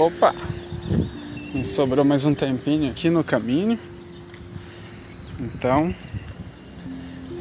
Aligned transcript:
Opa! 0.00 0.34
Me 1.52 1.62
sobrou 1.62 2.06
mais 2.06 2.24
um 2.24 2.34
tempinho 2.34 2.90
aqui 2.90 3.10
no 3.10 3.22
caminho. 3.22 3.78
Então, 5.38 5.94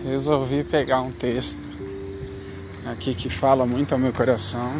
resolvi 0.03 0.65
pegar 0.65 0.99
um 0.99 1.09
texto 1.09 1.63
aqui 2.85 3.15
que 3.15 3.29
fala 3.29 3.65
muito 3.65 3.93
ao 3.93 3.97
meu 3.97 4.11
coração, 4.11 4.73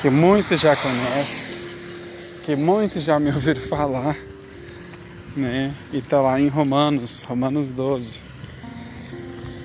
que 0.00 0.08
muitos 0.08 0.58
já 0.58 0.74
conhecem, 0.74 1.46
que 2.46 2.56
muitos 2.56 3.02
já 3.02 3.20
me 3.20 3.28
ouviram 3.36 3.60
falar, 3.60 4.16
né? 5.36 5.74
E 5.92 6.00
tá 6.00 6.22
lá 6.22 6.40
em 6.40 6.48
Romanos, 6.48 7.24
Romanos 7.24 7.70
12. 7.70 8.22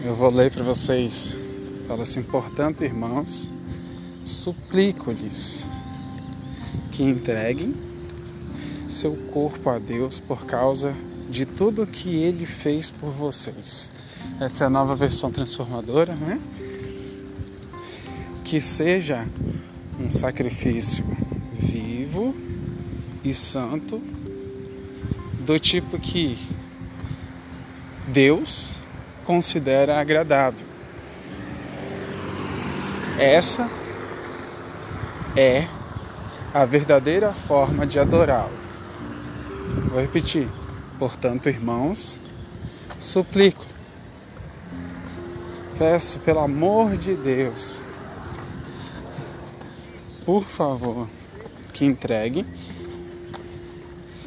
Eu 0.03 0.13
vou 0.13 0.29
ler 0.29 0.51
para 0.51 0.65
vocês. 0.65 1.37
Fala 1.87 2.01
assim: 2.01 2.21
portanto, 2.21 2.83
irmãos, 2.83 3.49
suplico-lhes 4.25 5.69
que 6.91 7.03
entreguem 7.03 7.75
seu 8.87 9.15
corpo 9.31 9.69
a 9.69 9.79
Deus 9.79 10.19
por 10.19 10.45
causa 10.45 10.93
de 11.29 11.45
tudo 11.45 11.87
que 11.87 12.23
ele 12.23 12.45
fez 12.45 12.91
por 12.91 13.09
vocês. 13.11 13.91
Essa 14.39 14.65
é 14.65 14.67
a 14.67 14.69
nova 14.69 14.95
versão 14.95 15.31
transformadora, 15.31 16.13
né? 16.13 16.39
Que 18.43 18.59
seja 18.59 19.27
um 19.99 20.11
sacrifício 20.11 21.05
vivo 21.53 22.35
e 23.23 23.33
santo, 23.33 24.01
do 25.45 25.57
tipo 25.59 25.97
que 25.97 26.37
Deus 28.07 28.79
considera 29.23 29.99
agradável. 29.99 30.67
Essa 33.17 33.69
é 35.35 35.67
a 36.53 36.65
verdadeira 36.65 37.33
forma 37.33 37.85
de 37.85 37.99
adorá-lo. 37.99 38.57
Vou 39.89 39.99
repetir. 39.99 40.47
Portanto, 40.99 41.49
irmãos, 41.49 42.17
suplico, 42.99 43.65
peço 45.77 46.19
pelo 46.19 46.39
amor 46.39 46.95
de 46.95 47.15
Deus, 47.15 47.81
por 50.25 50.43
favor, 50.43 51.07
que 51.73 51.85
entreguem 51.85 52.45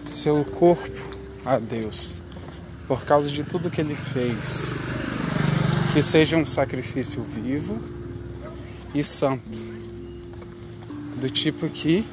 seu 0.04 0.44
corpo 0.44 1.00
a 1.44 1.58
Deus, 1.58 2.20
por 2.88 3.04
causa 3.04 3.28
de 3.28 3.44
tudo 3.44 3.70
que 3.70 3.80
Ele 3.80 3.94
fez, 3.94 4.74
que 5.92 6.02
seja 6.02 6.36
um 6.36 6.46
sacrifício 6.46 7.22
vivo 7.22 7.78
e 8.94 9.02
santo, 9.02 9.73
do 11.24 11.30
tipo 11.30 11.66
que 11.70 12.06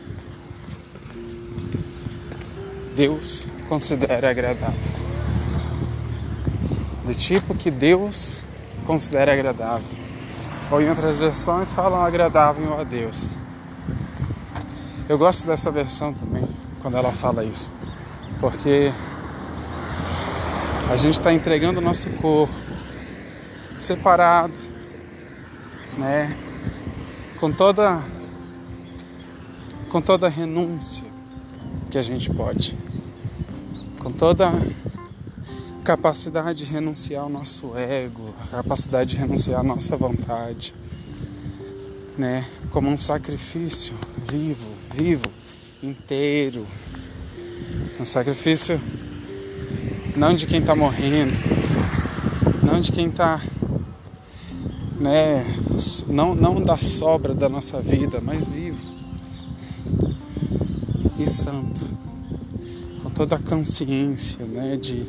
Deus 2.96 3.50
considera 3.68 4.30
agradável. 4.30 4.80
Do 7.06 7.14
tipo 7.14 7.54
que 7.54 7.70
Deus 7.70 8.46
considera 8.86 9.34
agradável. 9.34 9.86
Ou 10.72 10.82
em 10.82 10.88
outras 10.88 11.18
versões 11.18 11.74
falam 11.74 12.00
agradável 12.00 12.80
a 12.80 12.86
Deus. 12.86 13.38
Eu 15.10 15.18
gosto 15.18 15.46
dessa 15.46 15.70
versão 15.72 16.14
também, 16.14 16.48
quando 16.82 16.96
ela 16.96 17.12
fala 17.12 17.44
isso. 17.44 17.74
Porque 18.40 18.94
a 20.90 20.96
gente 20.96 21.20
está 21.20 21.34
entregando 21.34 21.82
o 21.82 21.84
nosso 21.84 22.10
corpo 22.12 22.54
separado, 23.78 24.54
né? 25.98 26.34
Com 27.38 27.52
toda 27.52 28.02
com 29.92 30.02
toda 30.02 30.30
renúncia 30.30 31.06
que 31.90 31.98
a 31.98 32.02
gente 32.02 32.34
pode 32.34 32.78
com 34.00 34.10
toda 34.10 34.48
a 34.48 35.84
capacidade 35.84 36.66
de 36.66 36.72
renunciar 36.72 37.24
ao 37.24 37.30
nosso 37.30 37.78
ego, 37.78 38.34
a 38.42 38.58
capacidade 38.58 39.12
de 39.12 39.18
renunciar 39.18 39.60
à 39.60 39.64
nossa 39.64 39.98
vontade, 39.98 40.74
né? 42.18 42.46
Como 42.72 42.90
um 42.90 42.96
sacrifício 42.96 43.94
vivo, 44.32 44.70
vivo, 44.94 45.26
inteiro. 45.84 46.66
Um 48.00 48.06
sacrifício 48.06 48.82
não 50.16 50.34
de 50.34 50.48
quem 50.48 50.62
está 50.62 50.74
morrendo, 50.74 51.34
não 52.64 52.80
de 52.80 52.92
quem 52.94 53.10
está, 53.10 53.42
né? 55.00 55.46
Não, 56.08 56.34
não 56.34 56.62
da 56.62 56.78
sobra 56.78 57.36
da 57.36 57.50
nossa 57.50 57.82
vida, 57.82 58.22
mas 58.22 58.48
vivo 58.48 58.71
e 61.22 61.28
santo 61.28 62.02
toda 63.22 63.36
a 63.36 63.40
consciência 63.40 64.44
né, 64.46 64.76
de 64.78 65.06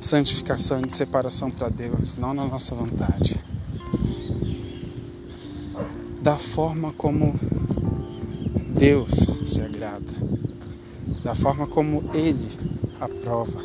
santificação 0.00 0.80
e 0.80 0.86
de 0.86 0.92
separação 0.94 1.50
para 1.50 1.68
Deus, 1.68 2.16
não 2.16 2.32
na 2.32 2.46
nossa 2.46 2.74
vontade. 2.74 3.38
Da 6.22 6.36
forma 6.36 6.92
como 6.92 7.34
Deus 8.78 9.10
se 9.44 9.60
agrada, 9.60 10.12
da 11.22 11.34
forma 11.34 11.66
como 11.66 12.02
Ele 12.14 12.48
aprova, 12.98 13.62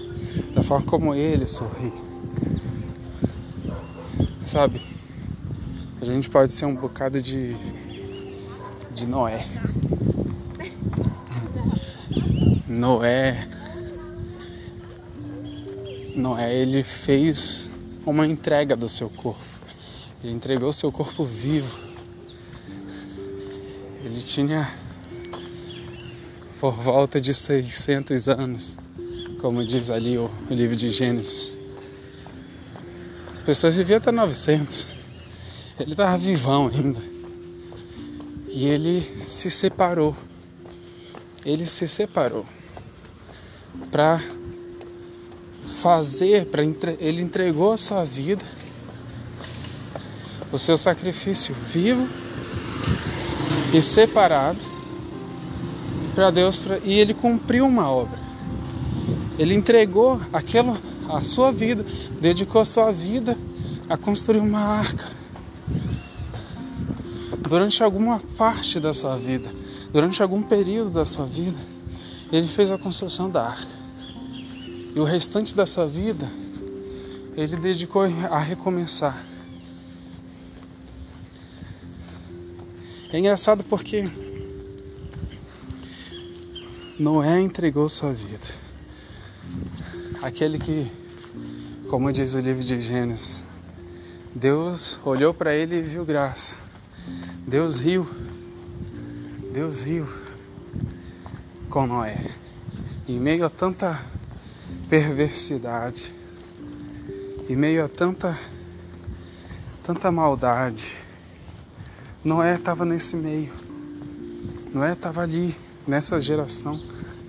da 0.54 0.64
forma 0.64 0.86
como 0.86 1.16
Ele 1.16 1.48
sorri. 1.48 1.94
Sabe, 4.46 4.82
a 6.02 6.06
gente 6.06 6.30
pode 6.30 6.52
ser 6.52 6.66
um 6.66 6.76
bocado 6.76 7.22
de, 7.22 7.56
de 8.94 9.06
Noé. 9.06 9.46
Noé 12.78 13.50
Noé 16.16 16.56
ele 16.56 16.84
fez 16.84 17.72
uma 18.06 18.28
entrega 18.28 18.76
do 18.76 18.88
seu 18.88 19.10
corpo. 19.10 19.42
Ele 20.24 20.34
entregou 20.34 20.72
seu 20.72 20.92
corpo 20.92 21.26
vivo. 21.26 21.76
Ele 24.04 24.22
tinha 24.22 24.72
por 26.60 26.74
volta 26.74 27.20
de 27.20 27.34
600 27.34 28.28
anos, 28.28 28.78
como 29.42 29.66
diz 29.66 29.90
ali 29.90 30.16
o, 30.18 30.30
o 30.50 30.54
livro 30.54 30.76
de 30.76 30.92
Gênesis. 30.92 31.58
As 33.34 33.42
pessoas 33.42 33.76
viviam 33.76 33.98
até 33.98 34.12
900. 34.12 34.96
Ele 35.80 35.92
estava 35.92 36.16
vivão 36.18 36.68
ainda. 36.68 37.02
E 38.50 38.68
ele 38.68 39.02
se 39.02 39.50
separou. 39.50 40.16
Ele 41.44 41.66
se 41.66 41.88
separou 41.88 42.46
para 43.92 44.22
fazer, 45.82 46.46
para 46.48 46.64
entre... 46.64 46.98
ele 47.00 47.22
entregou 47.22 47.72
a 47.72 47.78
sua 47.78 48.04
vida, 48.04 48.44
o 50.52 50.58
seu 50.58 50.78
sacrifício 50.78 51.54
vivo 51.54 52.08
e 53.74 53.82
separado 53.82 54.60
para 56.16 56.32
Deus 56.32 56.60
pra... 56.60 56.80
e 56.84 57.00
ele 57.00 57.14
cumpriu 57.14 57.66
uma 57.66 57.90
obra. 57.90 58.18
Ele 59.38 59.54
entregou 59.54 60.20
aquilo, 60.34 60.76
a 61.10 61.22
sua 61.22 61.52
vida, 61.52 61.86
dedicou 62.20 62.62
a 62.62 62.66
sua 62.66 62.92
vida 62.92 63.38
a 63.88 63.96
construir 63.96 64.40
uma 64.40 64.60
arca. 64.60 65.06
Durante 67.48 67.84
alguma 67.84 68.20
parte 68.36 68.80
da 68.80 68.94
sua 68.94 69.16
vida, 69.16 69.54
durante 69.92 70.22
algum 70.22 70.42
período 70.42 70.90
da 70.90 71.06
sua 71.06 71.26
vida, 71.26 71.58
ele 72.32 72.48
fez 72.48 72.72
a 72.72 72.78
construção 72.78 73.30
da 73.30 73.50
arca. 73.50 73.78
E 74.96 75.00
o 75.00 75.04
restante 75.04 75.56
da 75.56 75.66
sua 75.66 75.88
vida 75.88 76.30
ele 77.36 77.56
dedicou 77.56 78.04
a 78.30 78.40
recomeçar. 78.40 79.24
É 83.14 83.20
engraçado 83.20 83.64
porque 83.64 84.10
Noé 87.00 87.40
entregou 87.40 87.88
sua 87.88 88.12
vida. 88.12 88.48
Aquele 90.22 90.58
que, 90.58 90.92
como 91.90 92.12
diz 92.12 92.34
o 92.34 92.40
livro 92.40 92.64
de 92.64 92.82
Gênesis, 92.82 93.46
Deus 94.36 95.00
olhou 95.06 95.34
para 95.34 95.56
ele 95.56 95.78
e 95.78 95.82
viu 95.82 96.04
graça. 96.04 96.58
Deus 97.48 97.78
riu. 97.80 98.06
Deus 99.54 99.84
riu 99.84 100.27
com 101.78 101.86
Noé. 101.86 102.18
Em 103.08 103.20
meio 103.20 103.46
a 103.46 103.52
tanta 103.52 104.04
perversidade, 104.90 106.12
em 107.48 107.56
meio 107.56 107.86
a 107.86 107.88
tanta, 107.88 108.36
tanta 109.84 110.12
maldade. 110.12 110.92
Noé 112.24 112.56
estava 112.56 112.84
nesse 112.84 113.16
meio. 113.16 113.54
Noé 114.74 114.94
estava 114.94 115.22
ali, 115.22 115.56
nessa 115.88 116.20
geração 116.20 116.82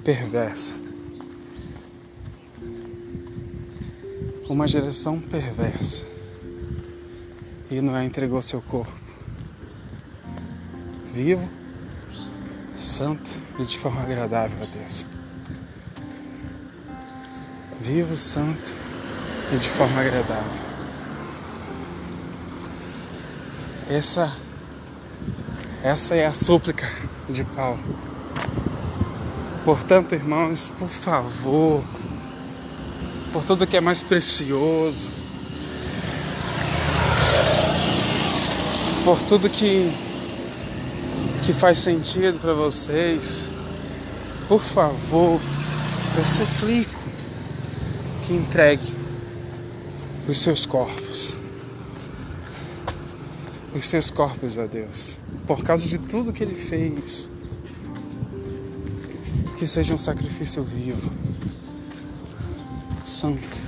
perversa. 0.02 0.76
Uma 4.48 4.66
geração 4.66 5.20
perversa. 5.20 6.06
E 7.70 7.82
Noé 7.82 8.02
entregou 8.06 8.40
seu 8.40 8.62
corpo 8.62 8.96
vivo, 11.12 11.46
santo 12.78 13.30
e 13.58 13.64
de 13.64 13.76
forma 13.78 14.00
agradável 14.02 14.56
a 14.62 14.66
Deus. 14.66 15.06
Vivo, 17.80 18.14
santo 18.14 18.74
e 19.52 19.56
de 19.56 19.68
forma 19.68 20.00
agradável. 20.00 20.68
Essa, 23.90 24.32
essa 25.82 26.14
é 26.14 26.26
a 26.26 26.34
súplica 26.34 26.86
de 27.28 27.44
Paulo. 27.44 27.80
Portanto, 29.64 30.14
irmãos, 30.14 30.72
por 30.78 30.88
favor, 30.88 31.82
por 33.32 33.44
tudo 33.44 33.66
que 33.66 33.76
é 33.76 33.80
mais 33.80 34.02
precioso, 34.02 35.12
por 39.04 39.22
tudo 39.22 39.48
que, 39.48 39.92
que 41.42 41.52
faz 41.52 41.78
sentido 41.78 42.38
para 42.40 42.54
vocês, 42.54 43.50
por 44.48 44.62
favor, 44.62 45.40
eu 46.16 46.24
suplico 46.24 47.00
que 48.26 48.34
entregue 48.34 48.94
os 50.28 50.38
seus 50.38 50.66
corpos. 50.66 51.38
Os 53.74 53.86
seus 53.86 54.10
corpos 54.10 54.58
a 54.58 54.66
Deus. 54.66 55.18
Por 55.46 55.62
causa 55.62 55.86
de 55.86 55.98
tudo 55.98 56.32
que 56.32 56.42
Ele 56.42 56.54
fez. 56.54 57.30
Que 59.56 59.66
seja 59.66 59.92
um 59.92 59.98
sacrifício 59.98 60.62
vivo, 60.62 61.10
santo, 63.04 63.60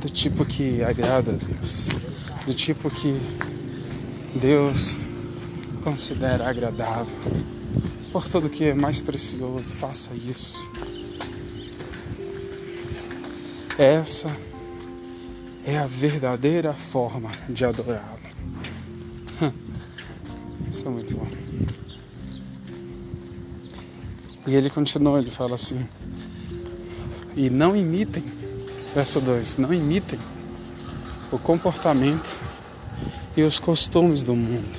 do 0.00 0.10
tipo 0.10 0.44
que 0.44 0.82
agrada 0.82 1.30
a 1.30 1.36
Deus, 1.36 1.90
do 2.46 2.52
tipo 2.52 2.90
que 2.90 3.18
Deus 4.34 4.98
considera 5.82 6.48
agradável. 6.48 7.18
Por 8.12 8.28
tudo 8.28 8.48
que 8.48 8.64
é 8.64 8.74
mais 8.74 9.00
precioso, 9.00 9.74
faça 9.74 10.14
isso. 10.14 10.70
Essa 13.78 14.34
é 15.64 15.78
a 15.78 15.86
verdadeira 15.86 16.72
forma 16.74 17.30
de 17.48 17.64
adorá-lo. 17.64 19.54
Isso 20.70 20.86
é 20.86 20.90
muito 20.90 21.16
bom. 21.16 21.26
E 24.46 24.54
ele 24.54 24.68
continua, 24.68 25.18
ele 25.18 25.30
fala 25.30 25.54
assim: 25.54 25.88
E 27.34 27.48
não 27.48 27.74
imitem, 27.74 28.24
verso 28.94 29.20
2: 29.20 29.56
Não 29.56 29.72
imitem 29.72 30.18
o 31.34 31.38
comportamento 31.38 32.32
e 33.36 33.42
os 33.42 33.58
costumes 33.58 34.22
do 34.22 34.36
mundo, 34.36 34.78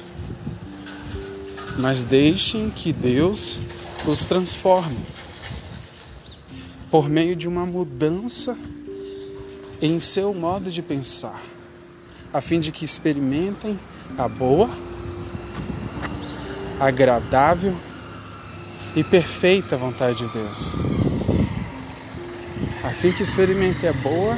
mas 1.78 2.06
deixem 2.06 2.70
que 2.70 2.94
Deus 2.94 3.60
os 4.08 4.24
transforme 4.24 4.98
por 6.90 7.10
meio 7.10 7.36
de 7.36 7.46
uma 7.46 7.66
mudança 7.66 8.58
em 9.82 10.00
seu 10.00 10.34
modo 10.34 10.72
de 10.72 10.82
pensar, 10.82 11.42
a 12.32 12.40
fim 12.40 12.62
de 12.62 12.72
que 12.72 12.86
experimentem 12.86 13.78
a 14.18 14.30
boa, 14.30 14.70
agradável 16.80 17.76
e 18.96 19.04
perfeita 19.04 19.76
vontade 19.76 20.26
de 20.26 20.32
Deus. 20.32 20.70
A 22.82 22.92
fim 22.92 23.12
que 23.12 23.24
experimentem 23.24 23.90
a 23.90 23.94
boa, 23.94 24.38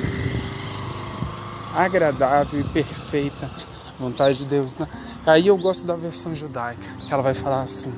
agradável 1.77 2.59
e 2.59 2.63
perfeita 2.63 3.49
vontade 3.99 4.39
de 4.39 4.45
Deus. 4.45 4.77
Né? 4.77 4.87
Aí 5.25 5.47
eu 5.47 5.57
gosto 5.57 5.85
da 5.85 5.95
versão 5.95 6.35
judaica, 6.35 6.87
ela 7.09 7.21
vai 7.21 7.33
falar 7.33 7.63
assim: 7.63 7.93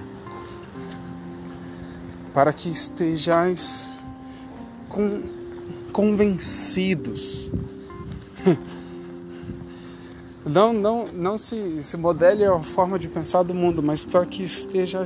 para 2.34 2.52
que 2.54 2.70
estejais 2.70 4.04
com 4.88 5.24
convencidos. 5.92 7.52
Não, 10.46 10.74
não, 10.74 11.06
não 11.14 11.38
se, 11.38 11.84
se 11.84 11.96
modele 11.96 12.44
a 12.44 12.58
forma 12.58 12.98
de 12.98 13.08
pensar 13.08 13.44
do 13.44 13.54
mundo, 13.54 13.84
mas 13.84 14.04
para 14.04 14.26
que 14.26 14.42
esteja. 14.42 15.06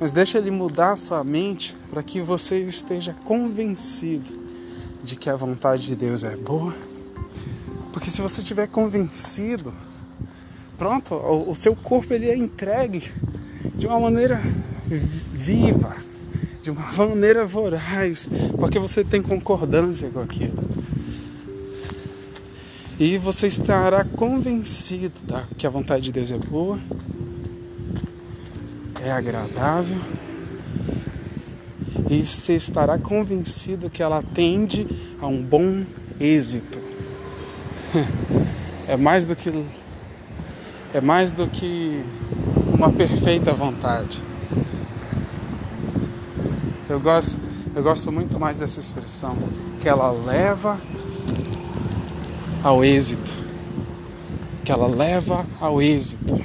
Mas 0.00 0.12
deixa 0.12 0.38
ele 0.38 0.50
mudar 0.50 0.92
a 0.92 0.96
sua 0.96 1.22
mente 1.22 1.76
para 1.88 2.02
que 2.02 2.20
você 2.20 2.58
esteja 2.58 3.14
convencido 3.24 4.32
de 5.04 5.14
que 5.14 5.30
a 5.30 5.36
vontade 5.36 5.86
de 5.86 5.94
Deus 5.94 6.24
é 6.24 6.34
boa. 6.34 6.74
Porque 7.92 8.10
se 8.10 8.20
você 8.22 8.40
estiver 8.40 8.68
convencido, 8.68 9.72
pronto, 10.78 11.14
o, 11.14 11.50
o 11.50 11.54
seu 11.54 11.74
corpo 11.74 12.12
ele 12.14 12.28
é 12.28 12.36
entregue 12.36 13.02
de 13.74 13.86
uma 13.86 13.98
maneira 13.98 14.40
viva 15.32 16.10
de 16.62 16.70
uma 16.70 16.92
maneira 16.92 17.44
voraz, 17.44 18.28
porque 18.58 18.78
você 18.78 19.04
tem 19.04 19.22
concordância 19.22 20.10
com 20.10 20.20
aquilo. 20.20 20.58
E 22.98 23.16
você 23.16 23.46
estará 23.46 24.04
convencido 24.04 25.12
tá? 25.26 25.46
que 25.56 25.66
a 25.66 25.70
vontade 25.70 26.02
de 26.02 26.12
Deus 26.12 26.30
é 26.30 26.38
boa, 26.38 26.78
é 29.02 29.10
agradável, 29.10 29.98
e 32.10 32.24
você 32.24 32.56
estará 32.56 32.98
convencido 32.98 33.88
que 33.88 34.02
ela 34.02 34.22
tende 34.22 34.86
a 35.20 35.26
um 35.26 35.42
bom 35.42 35.84
êxito. 36.18 36.79
É 38.86 38.96
mais 38.96 39.26
do 39.26 39.36
que 39.36 39.52
é 40.92 41.00
mais 41.00 41.30
do 41.30 41.46
que 41.46 42.04
uma 42.74 42.90
perfeita 42.90 43.52
vontade. 43.52 44.22
Eu 46.88 46.98
gosto, 46.98 47.38
eu 47.74 47.82
gosto 47.82 48.10
muito 48.10 48.38
mais 48.40 48.58
dessa 48.58 48.80
expressão, 48.80 49.36
que 49.80 49.88
ela 49.88 50.10
leva 50.10 50.80
ao 52.64 52.84
êxito. 52.84 53.32
Que 54.64 54.72
ela 54.72 54.88
leva 54.88 55.46
ao 55.60 55.80
êxito. 55.80 56.44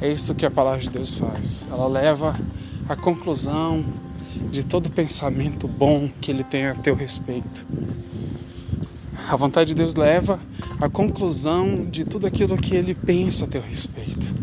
É 0.00 0.08
isso 0.08 0.34
que 0.34 0.46
a 0.46 0.50
palavra 0.50 0.80
de 0.80 0.90
Deus 0.90 1.14
faz. 1.14 1.66
Ela 1.70 1.88
leva 1.88 2.36
à 2.88 2.94
conclusão 2.94 3.84
de 4.50 4.64
todo 4.64 4.90
pensamento 4.90 5.66
bom 5.66 6.08
que 6.20 6.30
ele 6.30 6.44
tem 6.44 6.68
a 6.68 6.74
teu 6.74 6.94
respeito. 6.94 7.66
A 9.28 9.36
vontade 9.36 9.68
de 9.68 9.74
Deus 9.74 9.94
leva 9.94 10.40
à 10.80 10.88
conclusão 10.88 11.86
de 11.86 12.04
tudo 12.04 12.26
aquilo 12.26 12.56
que 12.56 12.74
ele 12.74 12.94
pensa 12.94 13.44
a 13.44 13.48
teu 13.48 13.62
respeito. 13.62 14.34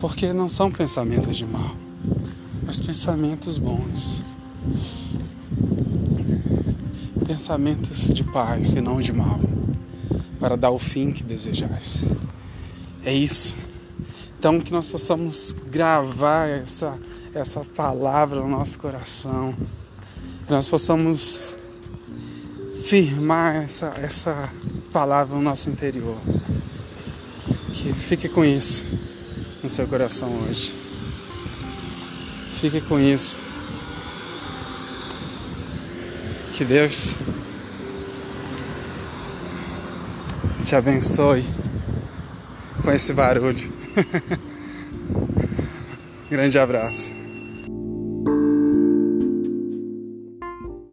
Porque 0.00 0.32
não 0.32 0.48
são 0.48 0.70
pensamentos 0.70 1.36
de 1.36 1.46
mal, 1.46 1.74
mas 2.66 2.80
pensamentos 2.80 3.56
bons. 3.56 4.24
Pensamentos 7.26 8.12
de 8.12 8.24
paz 8.24 8.74
e 8.74 8.80
não 8.80 9.00
de 9.00 9.12
mal, 9.12 9.38
para 10.40 10.56
dar 10.56 10.70
o 10.70 10.78
fim 10.78 11.12
que 11.12 11.22
desejais. 11.22 12.04
É 13.04 13.14
isso. 13.14 13.56
Então 14.38 14.60
que 14.60 14.72
nós 14.72 14.88
possamos 14.88 15.54
gravar 15.70 16.48
essa, 16.48 16.98
essa 17.32 17.60
palavra 17.60 18.40
no 18.40 18.48
nosso 18.48 18.78
coração. 18.78 19.54
Nós 20.48 20.68
possamos 20.68 21.58
firmar 22.84 23.56
essa, 23.56 23.94
essa 24.02 24.52
palavra 24.92 25.34
no 25.36 25.42
nosso 25.42 25.70
interior. 25.70 26.18
Que 27.72 27.92
fique 27.92 28.28
com 28.28 28.44
isso 28.44 28.84
no 29.62 29.68
seu 29.68 29.86
coração 29.86 30.28
hoje. 30.42 30.74
Fique 32.52 32.80
com 32.80 32.98
isso. 32.98 33.36
Que 36.52 36.64
Deus 36.64 37.16
te 40.64 40.76
abençoe 40.76 41.44
com 42.82 42.90
esse 42.90 43.12
barulho. 43.12 43.72
Grande 46.30 46.58
abraço. 46.58 47.21